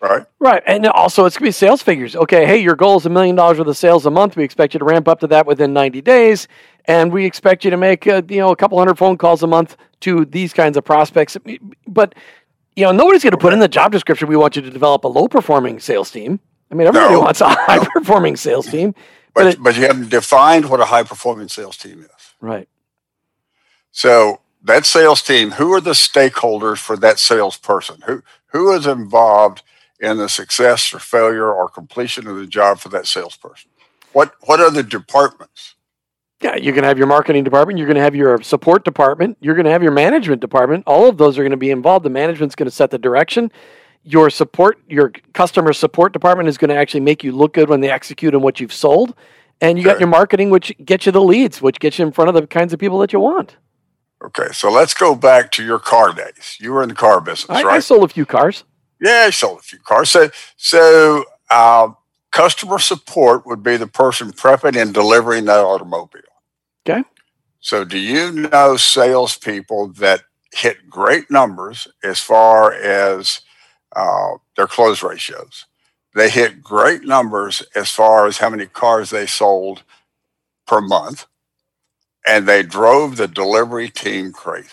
Right. 0.00 0.26
Right. 0.38 0.62
And 0.66 0.86
also, 0.86 1.24
it's 1.24 1.36
going 1.36 1.46
to 1.46 1.48
be 1.48 1.52
sales 1.52 1.82
figures. 1.82 2.14
Okay. 2.14 2.44
Hey, 2.44 2.58
your 2.58 2.76
goal 2.76 2.98
is 2.98 3.06
a 3.06 3.10
million 3.10 3.34
dollars 3.34 3.58
worth 3.58 3.68
of 3.68 3.76
sales 3.76 4.04
a 4.06 4.10
month. 4.10 4.36
We 4.36 4.44
expect 4.44 4.74
you 4.74 4.78
to 4.78 4.84
ramp 4.84 5.08
up 5.08 5.20
to 5.20 5.26
that 5.28 5.46
within 5.46 5.72
90 5.72 6.02
days. 6.02 6.48
And 6.84 7.12
we 7.12 7.24
expect 7.24 7.64
you 7.64 7.70
to 7.70 7.76
make, 7.76 8.06
uh, 8.06 8.22
you 8.28 8.38
know, 8.38 8.50
a 8.50 8.56
couple 8.56 8.78
hundred 8.78 8.98
phone 8.98 9.16
calls 9.16 9.42
a 9.42 9.46
month 9.46 9.76
to 10.00 10.24
these 10.26 10.52
kinds 10.52 10.76
of 10.76 10.84
prospects. 10.84 11.36
But, 11.86 12.14
you 12.76 12.84
know, 12.84 12.92
nobody's 12.92 13.22
going 13.22 13.32
to 13.32 13.38
put 13.38 13.52
in 13.52 13.58
the 13.58 13.68
job 13.68 13.90
description, 13.90 14.28
we 14.28 14.36
want 14.36 14.54
you 14.54 14.62
to 14.62 14.70
develop 14.70 15.04
a 15.04 15.08
low 15.08 15.28
performing 15.28 15.80
sales 15.80 16.10
team. 16.10 16.38
I 16.70 16.74
mean, 16.74 16.86
everybody 16.86 17.14
no. 17.14 17.20
wants 17.20 17.40
a 17.40 17.48
high 17.48 17.84
performing 17.94 18.36
sales 18.36 18.66
team. 18.66 18.92
But, 19.34 19.42
but, 19.42 19.46
it, 19.46 19.62
but 19.62 19.76
you 19.76 19.82
haven't 19.82 20.10
defined 20.10 20.68
what 20.68 20.80
a 20.80 20.84
high 20.84 21.02
performing 21.02 21.48
sales 21.48 21.76
team 21.76 22.00
is. 22.00 22.34
Right. 22.40 22.68
So 23.92 24.40
that 24.62 24.84
sales 24.84 25.22
team, 25.22 25.52
who 25.52 25.72
are 25.72 25.80
the 25.80 25.92
stakeholders 25.92 26.78
for 26.78 26.96
that 26.98 27.18
salesperson? 27.18 28.02
Who 28.06 28.22
who 28.48 28.72
is 28.72 28.86
involved 28.86 29.62
in 30.00 30.18
the 30.18 30.28
success 30.28 30.92
or 30.92 30.98
failure 30.98 31.52
or 31.52 31.68
completion 31.68 32.26
of 32.26 32.36
the 32.36 32.46
job 32.46 32.78
for 32.78 32.88
that 32.90 33.06
salesperson? 33.06 33.70
What 34.12 34.34
what 34.42 34.60
are 34.60 34.70
the 34.70 34.82
departments? 34.82 35.74
Yeah, 36.42 36.56
you're 36.56 36.74
going 36.74 36.82
to 36.82 36.88
have 36.88 36.98
your 36.98 37.06
marketing 37.06 37.44
department. 37.44 37.78
You're 37.78 37.86
going 37.86 37.96
to 37.96 38.02
have 38.02 38.14
your 38.14 38.42
support 38.42 38.84
department. 38.84 39.38
You're 39.40 39.54
going 39.54 39.64
to 39.64 39.70
have 39.70 39.82
your 39.82 39.92
management 39.92 40.40
department. 40.40 40.84
All 40.86 41.08
of 41.08 41.16
those 41.16 41.38
are 41.38 41.42
going 41.42 41.50
to 41.50 41.56
be 41.56 41.70
involved. 41.70 42.04
The 42.04 42.10
management's 42.10 42.54
going 42.54 42.68
to 42.68 42.74
set 42.74 42.90
the 42.90 42.98
direction. 42.98 43.50
Your 44.04 44.28
support, 44.28 44.78
your 44.86 45.12
customer 45.32 45.72
support 45.72 46.12
department 46.12 46.48
is 46.48 46.58
going 46.58 46.68
to 46.68 46.76
actually 46.76 47.00
make 47.00 47.24
you 47.24 47.32
look 47.32 47.54
good 47.54 47.70
when 47.70 47.80
they 47.80 47.90
execute 47.90 48.34
on 48.34 48.42
what 48.42 48.60
you've 48.60 48.72
sold. 48.72 49.14
And 49.62 49.78
you 49.78 49.84
okay. 49.84 49.94
got 49.94 50.00
your 50.00 50.10
marketing, 50.10 50.50
which 50.50 50.74
gets 50.84 51.06
you 51.06 51.12
the 51.12 51.22
leads, 51.22 51.62
which 51.62 51.80
gets 51.80 51.98
you 51.98 52.06
in 52.06 52.12
front 52.12 52.28
of 52.28 52.34
the 52.34 52.46
kinds 52.46 52.74
of 52.74 52.78
people 52.78 52.98
that 52.98 53.14
you 53.14 53.20
want. 53.20 53.56
Okay, 54.22 54.48
so 54.52 54.70
let's 54.70 54.92
go 54.92 55.14
back 55.14 55.50
to 55.52 55.64
your 55.64 55.78
car 55.78 56.12
days. 56.12 56.56
You 56.60 56.72
were 56.72 56.82
in 56.82 56.90
the 56.90 56.94
car 56.94 57.20
business, 57.20 57.58
I, 57.58 57.62
right? 57.62 57.76
I 57.76 57.78
sold 57.80 58.04
a 58.04 58.08
few 58.08 58.26
cars. 58.26 58.64
Yeah, 59.00 59.24
I 59.26 59.30
sold 59.30 59.58
a 59.60 59.62
few 59.62 59.78
cars. 59.78 60.10
So, 60.10 60.30
so 60.56 61.24
uh, 61.50 61.88
customer 62.30 62.78
support 62.78 63.46
would 63.46 63.62
be 63.62 63.76
the 63.76 63.86
person 63.86 64.32
prepping 64.32 64.80
and 64.80 64.92
delivering 64.94 65.44
that 65.46 65.64
automobile. 65.64 66.22
Okay. 66.88 67.02
So, 67.60 67.84
do 67.84 67.98
you 67.98 68.30
know 68.32 68.76
salespeople 68.76 69.88
that 69.94 70.22
hit 70.52 70.88
great 70.88 71.30
numbers 71.30 71.88
as 72.02 72.20
far 72.20 72.72
as 72.72 73.40
uh, 73.94 74.32
their 74.56 74.66
close 74.66 75.02
ratios? 75.02 75.66
They 76.14 76.30
hit 76.30 76.62
great 76.62 77.02
numbers 77.02 77.62
as 77.74 77.90
far 77.90 78.26
as 78.26 78.38
how 78.38 78.48
many 78.48 78.66
cars 78.66 79.10
they 79.10 79.26
sold 79.26 79.82
per 80.66 80.80
month, 80.80 81.26
and 82.26 82.46
they 82.46 82.62
drove 82.62 83.16
the 83.16 83.28
delivery 83.28 83.90
team 83.90 84.32
crazy. 84.32 84.70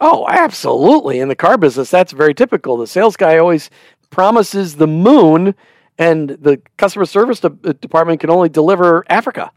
Oh, 0.00 0.26
absolutely. 0.28 1.20
In 1.20 1.28
the 1.28 1.36
car 1.36 1.56
business, 1.56 1.90
that's 1.90 2.12
very 2.12 2.34
typical. 2.34 2.76
The 2.76 2.86
sales 2.86 3.16
guy 3.16 3.38
always 3.38 3.70
promises 4.10 4.76
the 4.76 4.86
moon, 4.86 5.54
and 5.98 6.30
the 6.30 6.60
customer 6.76 7.04
service 7.04 7.40
de- 7.40 7.56
uh, 7.64 7.72
department 7.80 8.20
can 8.20 8.30
only 8.30 8.48
deliver 8.48 9.04
Africa. 9.08 9.50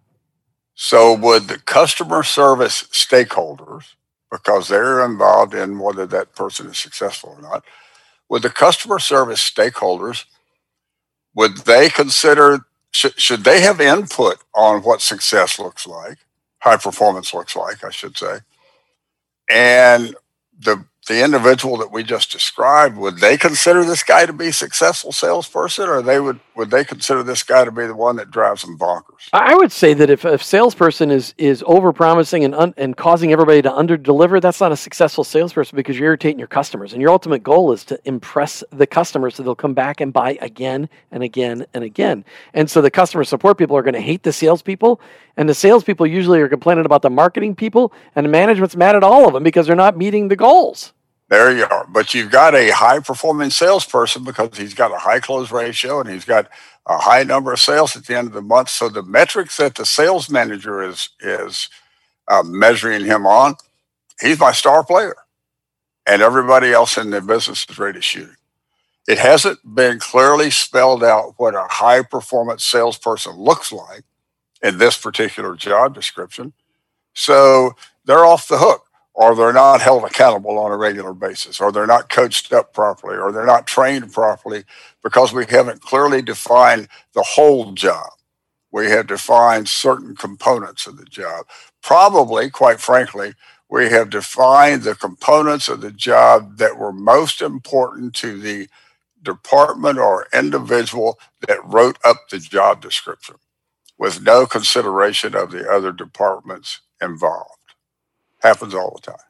So, 0.74 1.13
would 1.13 1.48
the 1.48 1.58
customer 1.58 2.24
service 2.24 2.84
stakeholders, 2.91 3.96
because 4.32 4.67
they're 4.67 5.03
involved 5.03 5.53
in 5.56 5.79
whether 5.79 6.06
that 6.06 6.36
person 6.36 6.67
is 6.67 6.77
successful 6.77 7.36
or 7.38 7.41
not, 7.41 7.63
would 8.29 8.44
the 8.44 8.50
customer 8.50 9.00
service 9.00 9.39
stakeholders, 9.39 10.25
would 11.34 11.58
they 11.65 11.89
consider, 11.89 12.65
should, 12.91 13.20
should 13.20 13.44
they 13.44 13.62
have 13.62 13.82
input 13.82 14.38
on 14.53 14.82
what 14.82 15.01
success 15.01 15.58
looks 15.58 15.88
like, 15.88 16.20
high 16.60 16.77
performance 16.77 17.34
looks 17.34 17.56
like, 17.56 17.84
I 17.84 17.89
should 17.89 18.17
say? 18.17 18.39
And 19.50 20.15
the 20.60 20.86
the 21.08 21.24
individual 21.24 21.78
that 21.78 21.92
we 21.92 22.04
just 22.04 22.32
described, 22.32 22.98
would 22.98 23.20
they 23.20 23.38
consider 23.38 23.84
this 23.84 24.04
guy 24.04 24.26
to 24.26 24.34
be 24.34 24.48
a 24.48 24.54
successful 24.54 25.12
salesperson, 25.12 25.88
or 25.88 26.02
they 26.02 26.20
would 26.20 26.40
would 26.56 26.72
they 26.72 26.84
consider 26.84 27.22
this 27.22 27.44
guy 27.44 27.64
to 27.64 27.72
be 27.72 27.86
the 27.86 27.96
one 27.96 28.16
that 28.16 28.32
drives 28.32 28.64
them 28.64 28.78
bonkers? 28.78 29.30
I 29.32 29.56
would 29.56 29.72
say 29.72 29.94
that 29.94 30.10
if 30.10 30.26
a 30.26 30.38
salesperson 30.38 31.12
is 31.12 31.34
is 31.38 31.64
over 31.66 31.94
promising 31.94 32.44
and 32.44 32.54
un, 32.54 32.74
and 32.78 32.98
causing 32.98 33.32
everybody 33.32 33.62
to 33.62 33.74
under 33.74 33.96
deliver, 33.96 34.40
that's 34.40 34.60
not 34.60 34.72
a 34.72 34.78
successful 34.78 35.24
salesperson 35.24 35.76
because 35.76 35.98
you're 35.98 36.08
irritating 36.08 36.40
your 36.40 36.48
customers, 36.48 36.94
and 36.94 37.02
your 37.02 37.12
ultimate 37.12 37.44
goal 37.44 37.72
is 37.72 37.86
to 37.86 38.00
impress 38.06 38.64
the 38.72 38.88
customers 38.88 39.36
so 39.36 39.44
they'll 39.44 39.56
come 39.56 39.74
back 39.74 40.02
and 40.02 40.12
buy 40.12 40.38
again 40.42 40.90
and 41.12 41.24
again 41.24 41.66
and 41.74 41.84
again. 41.84 42.26
And 42.54 42.70
so 42.70 42.82
the 42.82 42.92
customer 42.92 43.24
support 43.24 43.58
people 43.58 43.78
are 43.78 43.84
going 43.84 43.94
to 43.94 44.02
hate 44.02 44.24
the 44.24 44.34
salespeople, 44.34 45.00
and 45.38 45.48
the 45.48 45.54
salespeople 45.54 46.08
usually 46.08 46.42
are 46.42 46.50
complaining 46.50 46.86
about 46.86 47.02
the 47.02 47.10
marketing 47.10 47.56
people, 47.56 47.94
and 48.16 48.26
the 48.26 48.30
management's 48.30 48.76
mad 48.76 48.96
at 48.96 49.04
all 49.04 49.28
of 49.28 49.34
them 49.34 49.44
because 49.44 49.68
they're 49.68 49.76
not 49.76 49.98
meeting 49.98 50.28
the 50.28 50.36
goals. 50.36 50.94
There 51.29 51.55
you 51.55 51.65
are. 51.65 51.88
But 51.89 52.13
you've 52.13 52.31
got 52.31 52.55
a 52.55 52.72
high 52.72 53.00
performing 53.00 53.50
salesperson 53.50 54.24
because 54.24 54.57
he's 54.57 54.74
got 54.74 54.93
a 54.93 54.98
high 55.00 55.19
close 55.19 55.51
ratio 55.51 56.00
and 56.00 56.10
he's 56.10 56.25
got 56.25 56.50
a 56.88 56.98
high 57.00 57.24
number 57.24 57.53
of 57.53 57.60
sales 57.60 57.96
at 57.96 58.05
the 58.05 58.17
end 58.17 58.27
of 58.27 58.34
the 58.34 58.41
month. 58.41 58.69
So 58.69 58.89
the 58.89 59.03
metrics 59.03 59.57
that 59.57 59.75
the 59.75 59.86
sales 59.86 60.29
manager 60.29 60.84
is 60.84 61.10
is 61.19 61.69
uh, 62.29 62.43
measuring 62.46 63.05
him 63.05 63.25
on, 63.27 63.55
he's 64.22 64.39
my 64.39 64.51
star 64.53 64.84
player, 64.84 65.15
and 66.07 66.22
everybody 66.22 66.72
else 66.74 66.98
in 66.98 67.12
the 67.12 67.22
business 67.22 67.65
is 67.69 67.79
ready 67.79 68.00
to 68.00 68.03
shoot. 68.03 68.31
It 69.07 69.19
hasn't 69.19 69.60
been 69.75 70.00
clearly 70.00 70.51
spelled 70.51 71.03
out 71.03 71.36
what 71.38 71.55
a 71.55 71.67
high 71.69 72.03
performance 72.03 72.63
salesperson 72.65 73.38
looks 73.38 73.72
like 73.72 74.03
in 74.63 74.77
this 74.79 74.98
particular 74.98 75.55
job 75.55 75.96
description. 75.96 76.53
So 77.15 77.74
they're 78.05 78.25
off 78.25 78.48
the 78.50 78.60
hook 78.60 78.87
or 79.17 79.36
they're 79.36 79.53
not 79.53 79.81
held 79.81 80.05
accountable 80.05 80.59
on 80.59 80.71
a 80.71 80.77
regular 80.77 81.15
basis, 81.15 81.59
or 81.62 81.71
they're 81.74 81.88
not 81.88 82.09
coached 82.12 82.53
up 82.53 82.74
properly, 82.74 83.17
or 83.17 83.33
they're 83.33 83.47
not 83.47 83.67
trained 83.67 84.13
properly 84.13 84.63
because 85.03 85.33
we 85.33 85.47
haven't 85.47 85.81
clearly 85.81 86.21
defined 86.21 86.88
the 87.15 87.24
whole 87.24 87.74
job. 87.74 88.12
We 88.71 88.88
have 88.91 89.07
defined 89.07 89.69
certain 89.69 90.15
components 90.15 90.88
of 90.88 90.97
the 90.97 91.05
job. 91.05 91.47
Probably, 91.83 92.51
quite 92.51 92.79
frankly, 92.81 93.33
we 93.69 93.89
have 93.89 94.12
defined 94.12 94.83
the 94.83 94.95
components 94.95 95.69
of 95.69 95.81
the 95.81 95.91
job 95.93 96.59
that 96.59 96.77
were 96.77 96.93
most 96.93 97.41
important 97.41 98.15
to 98.17 98.39
the 98.39 98.69
department 99.24 100.00
or 100.00 100.27
individual 100.33 101.19
that 101.47 101.59
wrote 101.65 101.97
up 102.05 102.17
the 102.31 102.39
job 102.39 102.81
description 102.81 103.38
with 104.00 104.21
no 104.24 104.45
consideration 104.47 105.36
of 105.36 105.51
the 105.51 105.69
other 105.69 105.91
departments 105.93 106.81
involved. 107.01 107.57
Happens 108.41 108.74
all 108.74 108.94
the 108.96 109.12
time. 109.12 109.22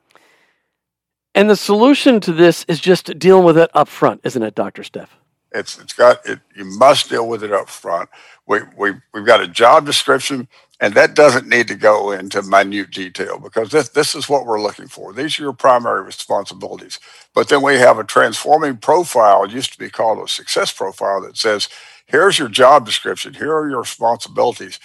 And 1.35 1.49
the 1.49 1.55
solution 1.55 2.19
to 2.21 2.33
this 2.33 2.65
is 2.67 2.79
just 2.79 3.17
dealing 3.19 3.45
with 3.45 3.57
it 3.57 3.69
up 3.73 3.87
front, 3.87 4.21
isn't 4.23 4.41
it, 4.41 4.55
Dr. 4.55 4.81
Steff? 4.81 5.09
It's 5.53 5.79
it's 5.79 5.93
got 5.93 6.25
it 6.25 6.39
you 6.55 6.65
must 6.65 7.09
deal 7.09 7.27
with 7.27 7.43
it 7.43 7.53
up 7.53 7.69
front. 7.69 8.09
We 8.47 8.59
we 8.77 8.93
we've 9.13 9.25
got 9.25 9.41
a 9.41 9.47
job 9.47 9.85
description 9.85 10.47
and 10.79 10.93
that 10.93 11.15
doesn't 11.15 11.47
need 11.47 11.67
to 11.69 11.75
go 11.75 12.11
into 12.11 12.41
minute 12.43 12.91
detail 12.91 13.39
because 13.39 13.71
this, 13.71 13.89
this 13.89 14.13
is 14.13 14.29
what 14.29 14.45
we're 14.45 14.61
looking 14.61 14.87
for. 14.87 15.11
These 15.11 15.39
are 15.39 15.43
your 15.43 15.53
primary 15.53 16.03
responsibilities. 16.03 16.99
But 17.33 17.49
then 17.49 17.63
we 17.63 17.75
have 17.75 17.97
a 17.97 18.03
transforming 18.03 18.77
profile, 18.77 19.43
it 19.43 19.51
used 19.51 19.73
to 19.73 19.79
be 19.79 19.89
called 19.89 20.23
a 20.23 20.27
success 20.27 20.71
profile, 20.71 21.21
that 21.21 21.35
says, 21.37 21.67
here's 22.05 22.37
your 22.37 22.49
job 22.49 22.85
description, 22.85 23.33
here 23.33 23.55
are 23.55 23.69
your 23.69 23.79
responsibilities. 23.79 24.79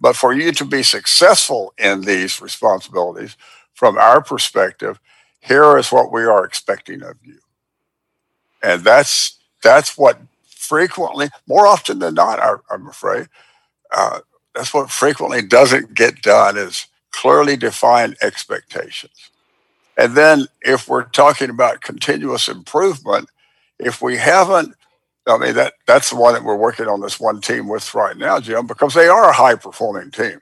But 0.00 0.16
for 0.16 0.32
you 0.32 0.50
to 0.52 0.64
be 0.64 0.82
successful 0.82 1.74
in 1.78 2.02
these 2.02 2.40
responsibilities, 2.40 3.36
from 3.74 3.98
our 3.98 4.22
perspective, 4.22 4.98
here 5.40 5.76
is 5.76 5.92
what 5.92 6.12
we 6.12 6.24
are 6.24 6.44
expecting 6.44 7.02
of 7.02 7.16
you. 7.22 7.38
And 8.62 8.82
that's 8.82 9.38
that's 9.62 9.98
what 9.98 10.18
frequently, 10.46 11.28
more 11.46 11.66
often 11.66 11.98
than 11.98 12.14
not, 12.14 12.38
I, 12.38 12.54
am 12.74 12.86
afraid, 12.86 13.28
uh, 13.94 14.20
that's 14.54 14.72
what 14.72 14.90
frequently 14.90 15.42
doesn't 15.42 15.94
get 15.94 16.22
done 16.22 16.56
is 16.56 16.86
clearly 17.10 17.56
defined 17.56 18.16
expectations. 18.22 19.30
And 19.96 20.16
then 20.16 20.46
if 20.62 20.88
we're 20.88 21.04
talking 21.04 21.50
about 21.50 21.80
continuous 21.80 22.48
improvement, 22.48 23.28
if 23.78 24.02
we 24.02 24.16
haven't, 24.16 24.74
I 25.26 25.38
mean 25.38 25.54
that 25.54 25.74
that's 25.86 26.10
the 26.10 26.16
one 26.16 26.34
that 26.34 26.44
we're 26.44 26.56
working 26.56 26.86
on 26.86 27.00
this 27.00 27.20
one 27.20 27.40
team 27.40 27.68
with 27.68 27.94
right 27.94 28.16
now, 28.16 28.40
Jim, 28.40 28.66
because 28.66 28.94
they 28.94 29.08
are 29.08 29.30
a 29.30 29.34
high 29.34 29.54
performing 29.54 30.10
team. 30.10 30.40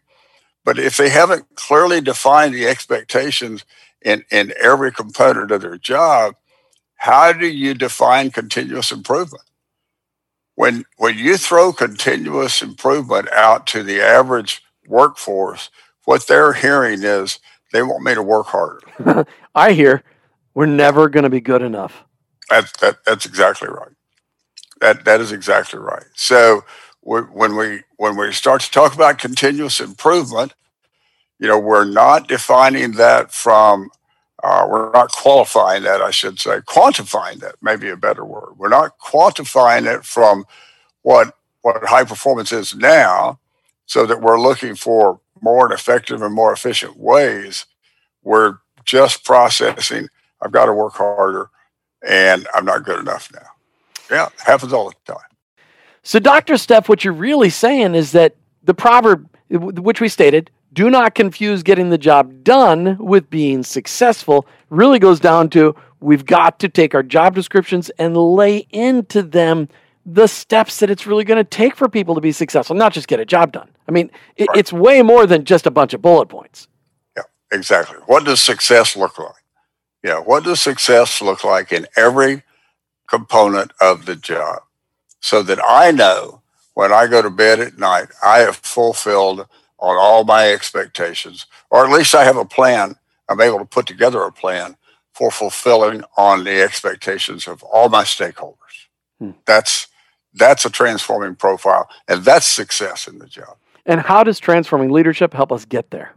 But 0.64 0.78
if 0.78 0.96
they 0.96 1.08
haven't 1.08 1.46
clearly 1.56 2.00
defined 2.00 2.54
the 2.54 2.66
expectations 2.66 3.64
in, 4.02 4.24
in 4.30 4.52
every 4.60 4.92
component 4.92 5.50
of 5.50 5.62
their 5.62 5.78
job, 5.78 6.36
how 6.96 7.32
do 7.32 7.46
you 7.46 7.74
define 7.74 8.30
continuous 8.30 8.92
improvement? 8.92 9.44
When, 10.54 10.84
when 10.98 11.18
you 11.18 11.36
throw 11.36 11.72
continuous 11.72 12.62
improvement 12.62 13.28
out 13.30 13.66
to 13.68 13.82
the 13.82 14.00
average 14.00 14.62
workforce 14.86 15.70
what 16.04 16.26
they're 16.26 16.52
hearing 16.52 17.02
is 17.02 17.38
they 17.72 17.82
want 17.82 18.04
me 18.04 18.14
to 18.14 18.22
work 18.22 18.46
harder. 18.48 19.26
I 19.54 19.72
hear 19.72 20.02
we're 20.54 20.66
never 20.66 21.08
going 21.08 21.24
to 21.24 21.30
be 21.30 21.40
good 21.40 21.62
enough. 21.62 22.04
That, 22.50 22.72
that, 22.80 23.04
that's 23.04 23.24
exactly 23.24 23.68
right. 23.68 23.92
That, 24.80 25.04
that 25.04 25.20
is 25.20 25.32
exactly 25.32 25.78
right. 25.78 26.04
So 26.14 26.64
when 27.02 27.56
we 27.56 27.82
when 27.96 28.16
we 28.16 28.32
start 28.32 28.62
to 28.62 28.70
talk 28.70 28.94
about 28.94 29.18
continuous 29.18 29.80
improvement, 29.80 30.54
you 31.38 31.48
know, 31.48 31.58
we're 31.58 31.84
not 31.84 32.28
defining 32.28 32.92
that 32.92 33.32
from 33.32 33.90
uh, 34.42 34.66
we're 34.68 34.90
not 34.92 35.12
qualifying 35.12 35.82
that, 35.84 36.00
I 36.00 36.10
should 36.10 36.40
say, 36.40 36.58
quantifying 36.60 37.40
that, 37.40 37.56
maybe 37.62 37.88
a 37.88 37.96
better 37.96 38.24
word. 38.24 38.54
We're 38.56 38.68
not 38.68 38.98
quantifying 38.98 39.92
it 39.92 40.04
from 40.04 40.44
what 41.02 41.36
what 41.62 41.84
high 41.84 42.04
performance 42.04 42.52
is 42.52 42.74
now, 42.74 43.38
so 43.86 44.06
that 44.06 44.20
we're 44.20 44.40
looking 44.40 44.74
for 44.74 45.20
more 45.40 45.72
effective 45.72 46.22
and 46.22 46.34
more 46.34 46.52
efficient 46.52 46.96
ways. 46.96 47.66
We're 48.22 48.58
just 48.84 49.24
processing. 49.24 50.08
I've 50.40 50.52
got 50.52 50.66
to 50.66 50.72
work 50.72 50.94
harder, 50.94 51.50
and 52.06 52.46
I'm 52.54 52.64
not 52.64 52.84
good 52.84 53.00
enough 53.00 53.30
now. 53.32 53.46
Yeah, 54.10 54.28
happens 54.44 54.72
all 54.72 54.90
the 54.90 55.12
time. 55.12 55.31
So, 56.02 56.18
Dr. 56.18 56.54
Steff, 56.54 56.88
what 56.88 57.04
you're 57.04 57.12
really 57.12 57.50
saying 57.50 57.94
is 57.94 58.12
that 58.12 58.34
the 58.64 58.74
proverb, 58.74 59.28
which 59.48 60.00
we 60.00 60.08
stated, 60.08 60.50
do 60.72 60.90
not 60.90 61.14
confuse 61.14 61.62
getting 61.62 61.90
the 61.90 61.98
job 61.98 62.42
done 62.42 62.96
with 62.98 63.30
being 63.30 63.62
successful, 63.62 64.46
really 64.70 64.98
goes 64.98 65.20
down 65.20 65.50
to 65.50 65.76
we've 66.00 66.26
got 66.26 66.58
to 66.60 66.68
take 66.68 66.94
our 66.94 67.02
job 67.02 67.34
descriptions 67.34 67.90
and 67.98 68.16
lay 68.16 68.66
into 68.70 69.22
them 69.22 69.68
the 70.04 70.26
steps 70.26 70.80
that 70.80 70.90
it's 70.90 71.06
really 71.06 71.22
going 71.22 71.38
to 71.38 71.48
take 71.48 71.76
for 71.76 71.88
people 71.88 72.16
to 72.16 72.20
be 72.20 72.32
successful, 72.32 72.74
not 72.74 72.92
just 72.92 73.06
get 73.06 73.20
a 73.20 73.24
job 73.24 73.52
done. 73.52 73.68
I 73.86 73.92
mean, 73.92 74.10
it, 74.36 74.48
right. 74.48 74.58
it's 74.58 74.72
way 74.72 75.02
more 75.02 75.26
than 75.26 75.44
just 75.44 75.66
a 75.66 75.70
bunch 75.70 75.94
of 75.94 76.02
bullet 76.02 76.28
points. 76.28 76.66
Yeah, 77.16 77.22
exactly. 77.52 77.98
What 78.06 78.24
does 78.24 78.42
success 78.42 78.96
look 78.96 79.18
like? 79.20 79.34
Yeah, 80.02 80.18
what 80.18 80.42
does 80.42 80.60
success 80.60 81.22
look 81.22 81.44
like 81.44 81.70
in 81.72 81.86
every 81.96 82.42
component 83.08 83.70
of 83.80 84.06
the 84.06 84.16
job 84.16 84.62
so 85.22 85.42
that 85.44 85.60
I 85.64 85.90
know 85.92 86.42
when 86.74 86.92
I 86.92 87.06
go 87.06 87.22
to 87.22 87.30
bed 87.30 87.60
at 87.60 87.78
night, 87.78 88.08
I 88.22 88.40
have 88.40 88.56
fulfilled 88.56 89.46
on 89.78 89.96
all 89.96 90.24
my 90.24 90.52
expectations, 90.52 91.46
or 91.70 91.84
at 91.84 91.92
least 91.92 92.14
I 92.14 92.24
have 92.24 92.36
a 92.36 92.44
plan. 92.44 92.96
I'm 93.28 93.40
able 93.40 93.58
to 93.58 93.64
put 93.64 93.86
together 93.86 94.22
a 94.22 94.32
plan 94.32 94.76
for 95.14 95.30
fulfilling 95.30 96.02
on 96.16 96.44
the 96.44 96.60
expectations 96.62 97.46
of 97.46 97.62
all 97.62 97.88
my 97.88 98.04
stakeholders. 98.04 98.56
Hmm. 99.18 99.30
That's 99.46 99.86
that's 100.34 100.64
a 100.64 100.70
transforming 100.70 101.36
profile, 101.36 101.88
and 102.08 102.24
that's 102.24 102.46
success 102.46 103.06
in 103.06 103.18
the 103.18 103.26
job. 103.26 103.56
And 103.84 104.00
how 104.00 104.24
does 104.24 104.38
transforming 104.38 104.90
leadership 104.90 105.34
help 105.34 105.52
us 105.52 105.64
get 105.64 105.90
there? 105.90 106.14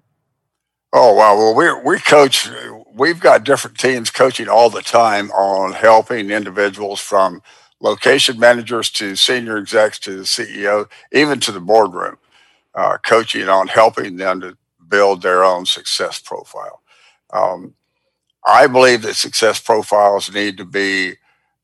Oh 0.93 1.13
wow! 1.13 1.35
Well, 1.35 1.53
we 1.53 1.91
we 1.91 1.99
coach. 1.99 2.49
We've 2.93 3.19
got 3.19 3.43
different 3.43 3.77
teams 3.77 4.09
coaching 4.09 4.47
all 4.47 4.69
the 4.69 4.81
time 4.81 5.29
on 5.31 5.73
helping 5.73 6.31
individuals 6.31 7.01
from 7.01 7.41
location 7.85 8.39
managers 8.39 8.89
to 8.89 9.15
senior 9.15 9.57
execs 9.57 9.99
to 9.99 10.17
the 10.17 10.23
CEO, 10.23 10.89
even 11.11 11.39
to 11.39 11.51
the 11.51 11.59
boardroom, 11.59 12.17
uh, 12.73 12.97
coaching 13.05 13.47
on 13.47 13.67
helping 13.67 14.17
them 14.17 14.41
to 14.41 14.57
build 14.89 15.21
their 15.21 15.43
own 15.43 15.67
success 15.67 16.19
profile. 16.19 16.81
Um, 17.31 17.75
I 18.43 18.65
believe 18.65 19.03
that 19.03 19.13
success 19.13 19.59
profiles 19.59 20.33
need 20.33 20.57
to 20.57 20.65
be 20.65 21.13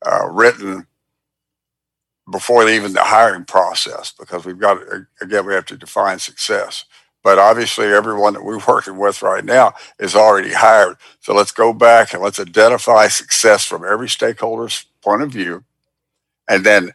uh, 0.06 0.28
written 0.28 0.86
before 2.30 2.68
even 2.68 2.92
the 2.92 3.02
hiring 3.02 3.44
process 3.44 4.12
because 4.16 4.44
we've 4.44 4.58
got 4.58 4.78
again 5.20 5.44
we 5.44 5.54
have 5.54 5.66
to 5.66 5.76
define 5.76 6.20
success 6.20 6.84
but 7.24 7.36
obviously 7.36 7.86
everyone 7.86 8.32
that 8.32 8.44
we're 8.44 8.60
working 8.68 8.96
with 8.96 9.22
right 9.22 9.44
now 9.44 9.74
is 9.98 10.14
already 10.14 10.52
hired 10.52 10.96
so 11.18 11.34
let's 11.34 11.50
go 11.50 11.72
back 11.72 12.14
and 12.14 12.22
let's 12.22 12.38
identify 12.38 13.08
success 13.08 13.64
from 13.64 13.84
every 13.84 14.08
stakeholder's 14.08 14.86
point 15.02 15.20
of 15.20 15.32
view 15.32 15.64
and 16.52 16.64
then 16.64 16.92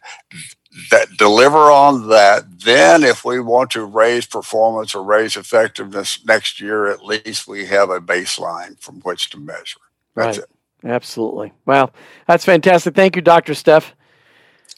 that 0.90 1.08
deliver 1.16 1.70
on 1.70 2.08
that 2.08 2.44
then 2.64 3.02
if 3.02 3.24
we 3.24 3.40
want 3.40 3.70
to 3.70 3.84
raise 3.84 4.26
performance 4.26 4.94
or 4.94 5.02
raise 5.02 5.36
effectiveness 5.36 6.24
next 6.24 6.60
year 6.60 6.86
at 6.86 7.04
least 7.04 7.48
we 7.48 7.66
have 7.66 7.90
a 7.90 8.00
baseline 8.00 8.78
from 8.80 9.00
which 9.00 9.30
to 9.30 9.38
measure 9.38 9.80
that's 10.14 10.38
right. 10.38 10.46
it 10.84 10.88
absolutely 10.88 11.52
wow 11.66 11.90
that's 12.26 12.44
fantastic 12.44 12.94
thank 12.94 13.16
you 13.16 13.22
dr 13.22 13.52
Steff 13.52 13.92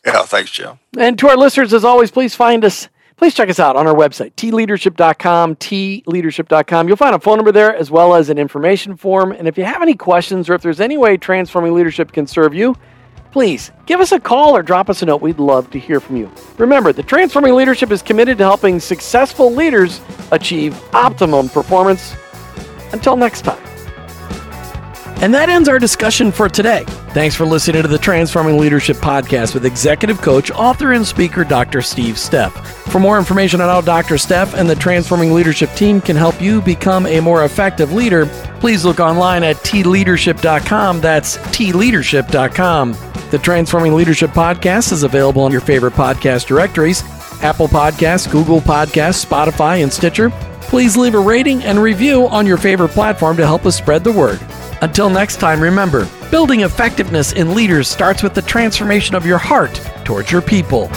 yeah, 0.05 0.23
thanks, 0.23 0.51
Jim. 0.51 0.79
And 0.99 1.19
to 1.19 1.29
our 1.29 1.37
listeners, 1.37 1.75
as 1.75 1.85
always, 1.85 2.11
please 2.11 2.35
find 2.35 2.64
us. 2.64 2.88
Please 3.16 3.35
check 3.35 3.51
us 3.51 3.61
out 3.61 3.77
on 3.77 3.87
our 3.87 3.95
website, 3.95 4.33
tleadership.com, 4.33 5.57
tleadership.com. 5.57 6.88
You'll 6.88 6.97
find 6.97 7.14
a 7.14 7.21
phone 7.21 7.37
number 7.37 7.53
there 7.53 7.77
as 7.77 7.90
well 7.90 8.14
as 8.14 8.31
an 8.31 8.38
information 8.38 8.97
form. 8.97 9.33
And 9.33 9.47
if 9.47 9.59
you 9.59 9.64
have 9.64 9.83
any 9.83 9.95
questions 9.95 10.49
or 10.49 10.55
if 10.55 10.62
there's 10.62 10.81
any 10.81 10.97
way 10.97 11.19
transforming 11.19 11.75
leadership 11.75 12.12
can 12.12 12.27
serve 12.27 12.55
you, 12.55 12.75
please 13.33 13.71
give 13.87 14.01
us 14.01 14.12
a 14.12 14.21
call 14.21 14.57
or 14.57 14.62
drop 14.62 14.90
us 14.90 15.03
a 15.03 15.07
note. 15.07 15.23
We'd 15.23 15.38
love 15.38 15.71
to 15.71 15.79
hear 15.79 16.01
from 16.01 16.16
you. 16.16 16.31
Remember, 16.59 16.93
the 16.93 17.03
Transforming 17.03 17.55
Leadership 17.55 17.90
is 17.90 18.03
committed 18.03 18.38
to 18.38 18.45
helping 18.45 18.81
successful 18.81 19.53
leaders 19.53 20.01
achieve 20.33 20.81
optimum 20.95 21.49
performance. 21.49 22.14
Until 22.93 23.16
next 23.16 23.43
time. 23.43 23.62
And 25.23 25.35
that 25.35 25.51
ends 25.51 25.69
our 25.69 25.79
discussion 25.79 26.33
for 26.33 26.49
today. 26.49 26.85
Thanks 27.12 27.35
for 27.35 27.45
listening 27.45 27.83
to 27.83 27.88
the 27.88 27.99
Transforming 27.99 28.57
Leadership 28.57 28.97
Podcast 28.97 29.53
with 29.53 29.66
executive 29.66 30.23
coach, 30.23 30.51
author, 30.51 30.93
and 30.93 31.07
speaker 31.07 31.45
Dr. 31.45 31.83
Steve 31.83 32.14
Steff. 32.14 32.51
For 32.90 32.99
more 32.99 33.19
information 33.19 33.61
on 33.61 33.69
how 33.69 33.83
Dr. 33.83 34.14
Steff 34.14 34.55
and 34.55 34.69
the 34.69 34.75
Transforming 34.75 35.35
Leadership 35.35 35.71
team 35.75 36.01
can 36.01 36.16
help 36.16 36.40
you 36.40 36.62
become 36.62 37.05
a 37.05 37.21
more 37.21 37.45
effective 37.45 37.93
leader, 37.93 38.25
please 38.61 38.83
look 38.83 38.99
online 38.99 39.43
at 39.43 39.57
tleadership.com. 39.57 41.03
That's 41.03 41.37
tleadership.com. 41.37 43.10
The 43.31 43.38
Transforming 43.38 43.95
Leadership 43.95 44.31
Podcast 44.31 44.90
is 44.90 45.05
available 45.05 45.43
on 45.43 45.53
your 45.53 45.61
favorite 45.61 45.95
podcast 45.95 46.47
directories 46.47 47.05
Apple 47.43 47.69
Podcasts, 47.69 48.31
Google 48.31 48.61
Podcasts, 48.61 49.25
Spotify, 49.25 49.83
and 49.83 49.93
Stitcher. 49.93 50.31
Please 50.62 50.97
leave 50.97 51.14
a 51.14 51.21
rating 51.21 51.62
and 51.62 51.81
review 51.81 52.27
on 52.27 52.45
your 52.45 52.57
favorite 52.57 52.90
platform 52.90 53.37
to 53.37 53.47
help 53.47 53.66
us 53.66 53.77
spread 53.77 54.03
the 54.03 54.12
word. 54.12 54.40
Until 54.83 55.09
next 55.09 55.37
time, 55.37 55.61
remember 55.61 56.09
building 56.31 56.61
effectiveness 56.61 57.33
in 57.33 57.55
leaders 57.55 57.88
starts 57.88 58.23
with 58.23 58.35
the 58.35 58.43
transformation 58.43 59.14
of 59.14 59.25
your 59.25 59.38
heart 59.38 59.75
towards 60.05 60.33
your 60.33 60.43
people. 60.43 60.90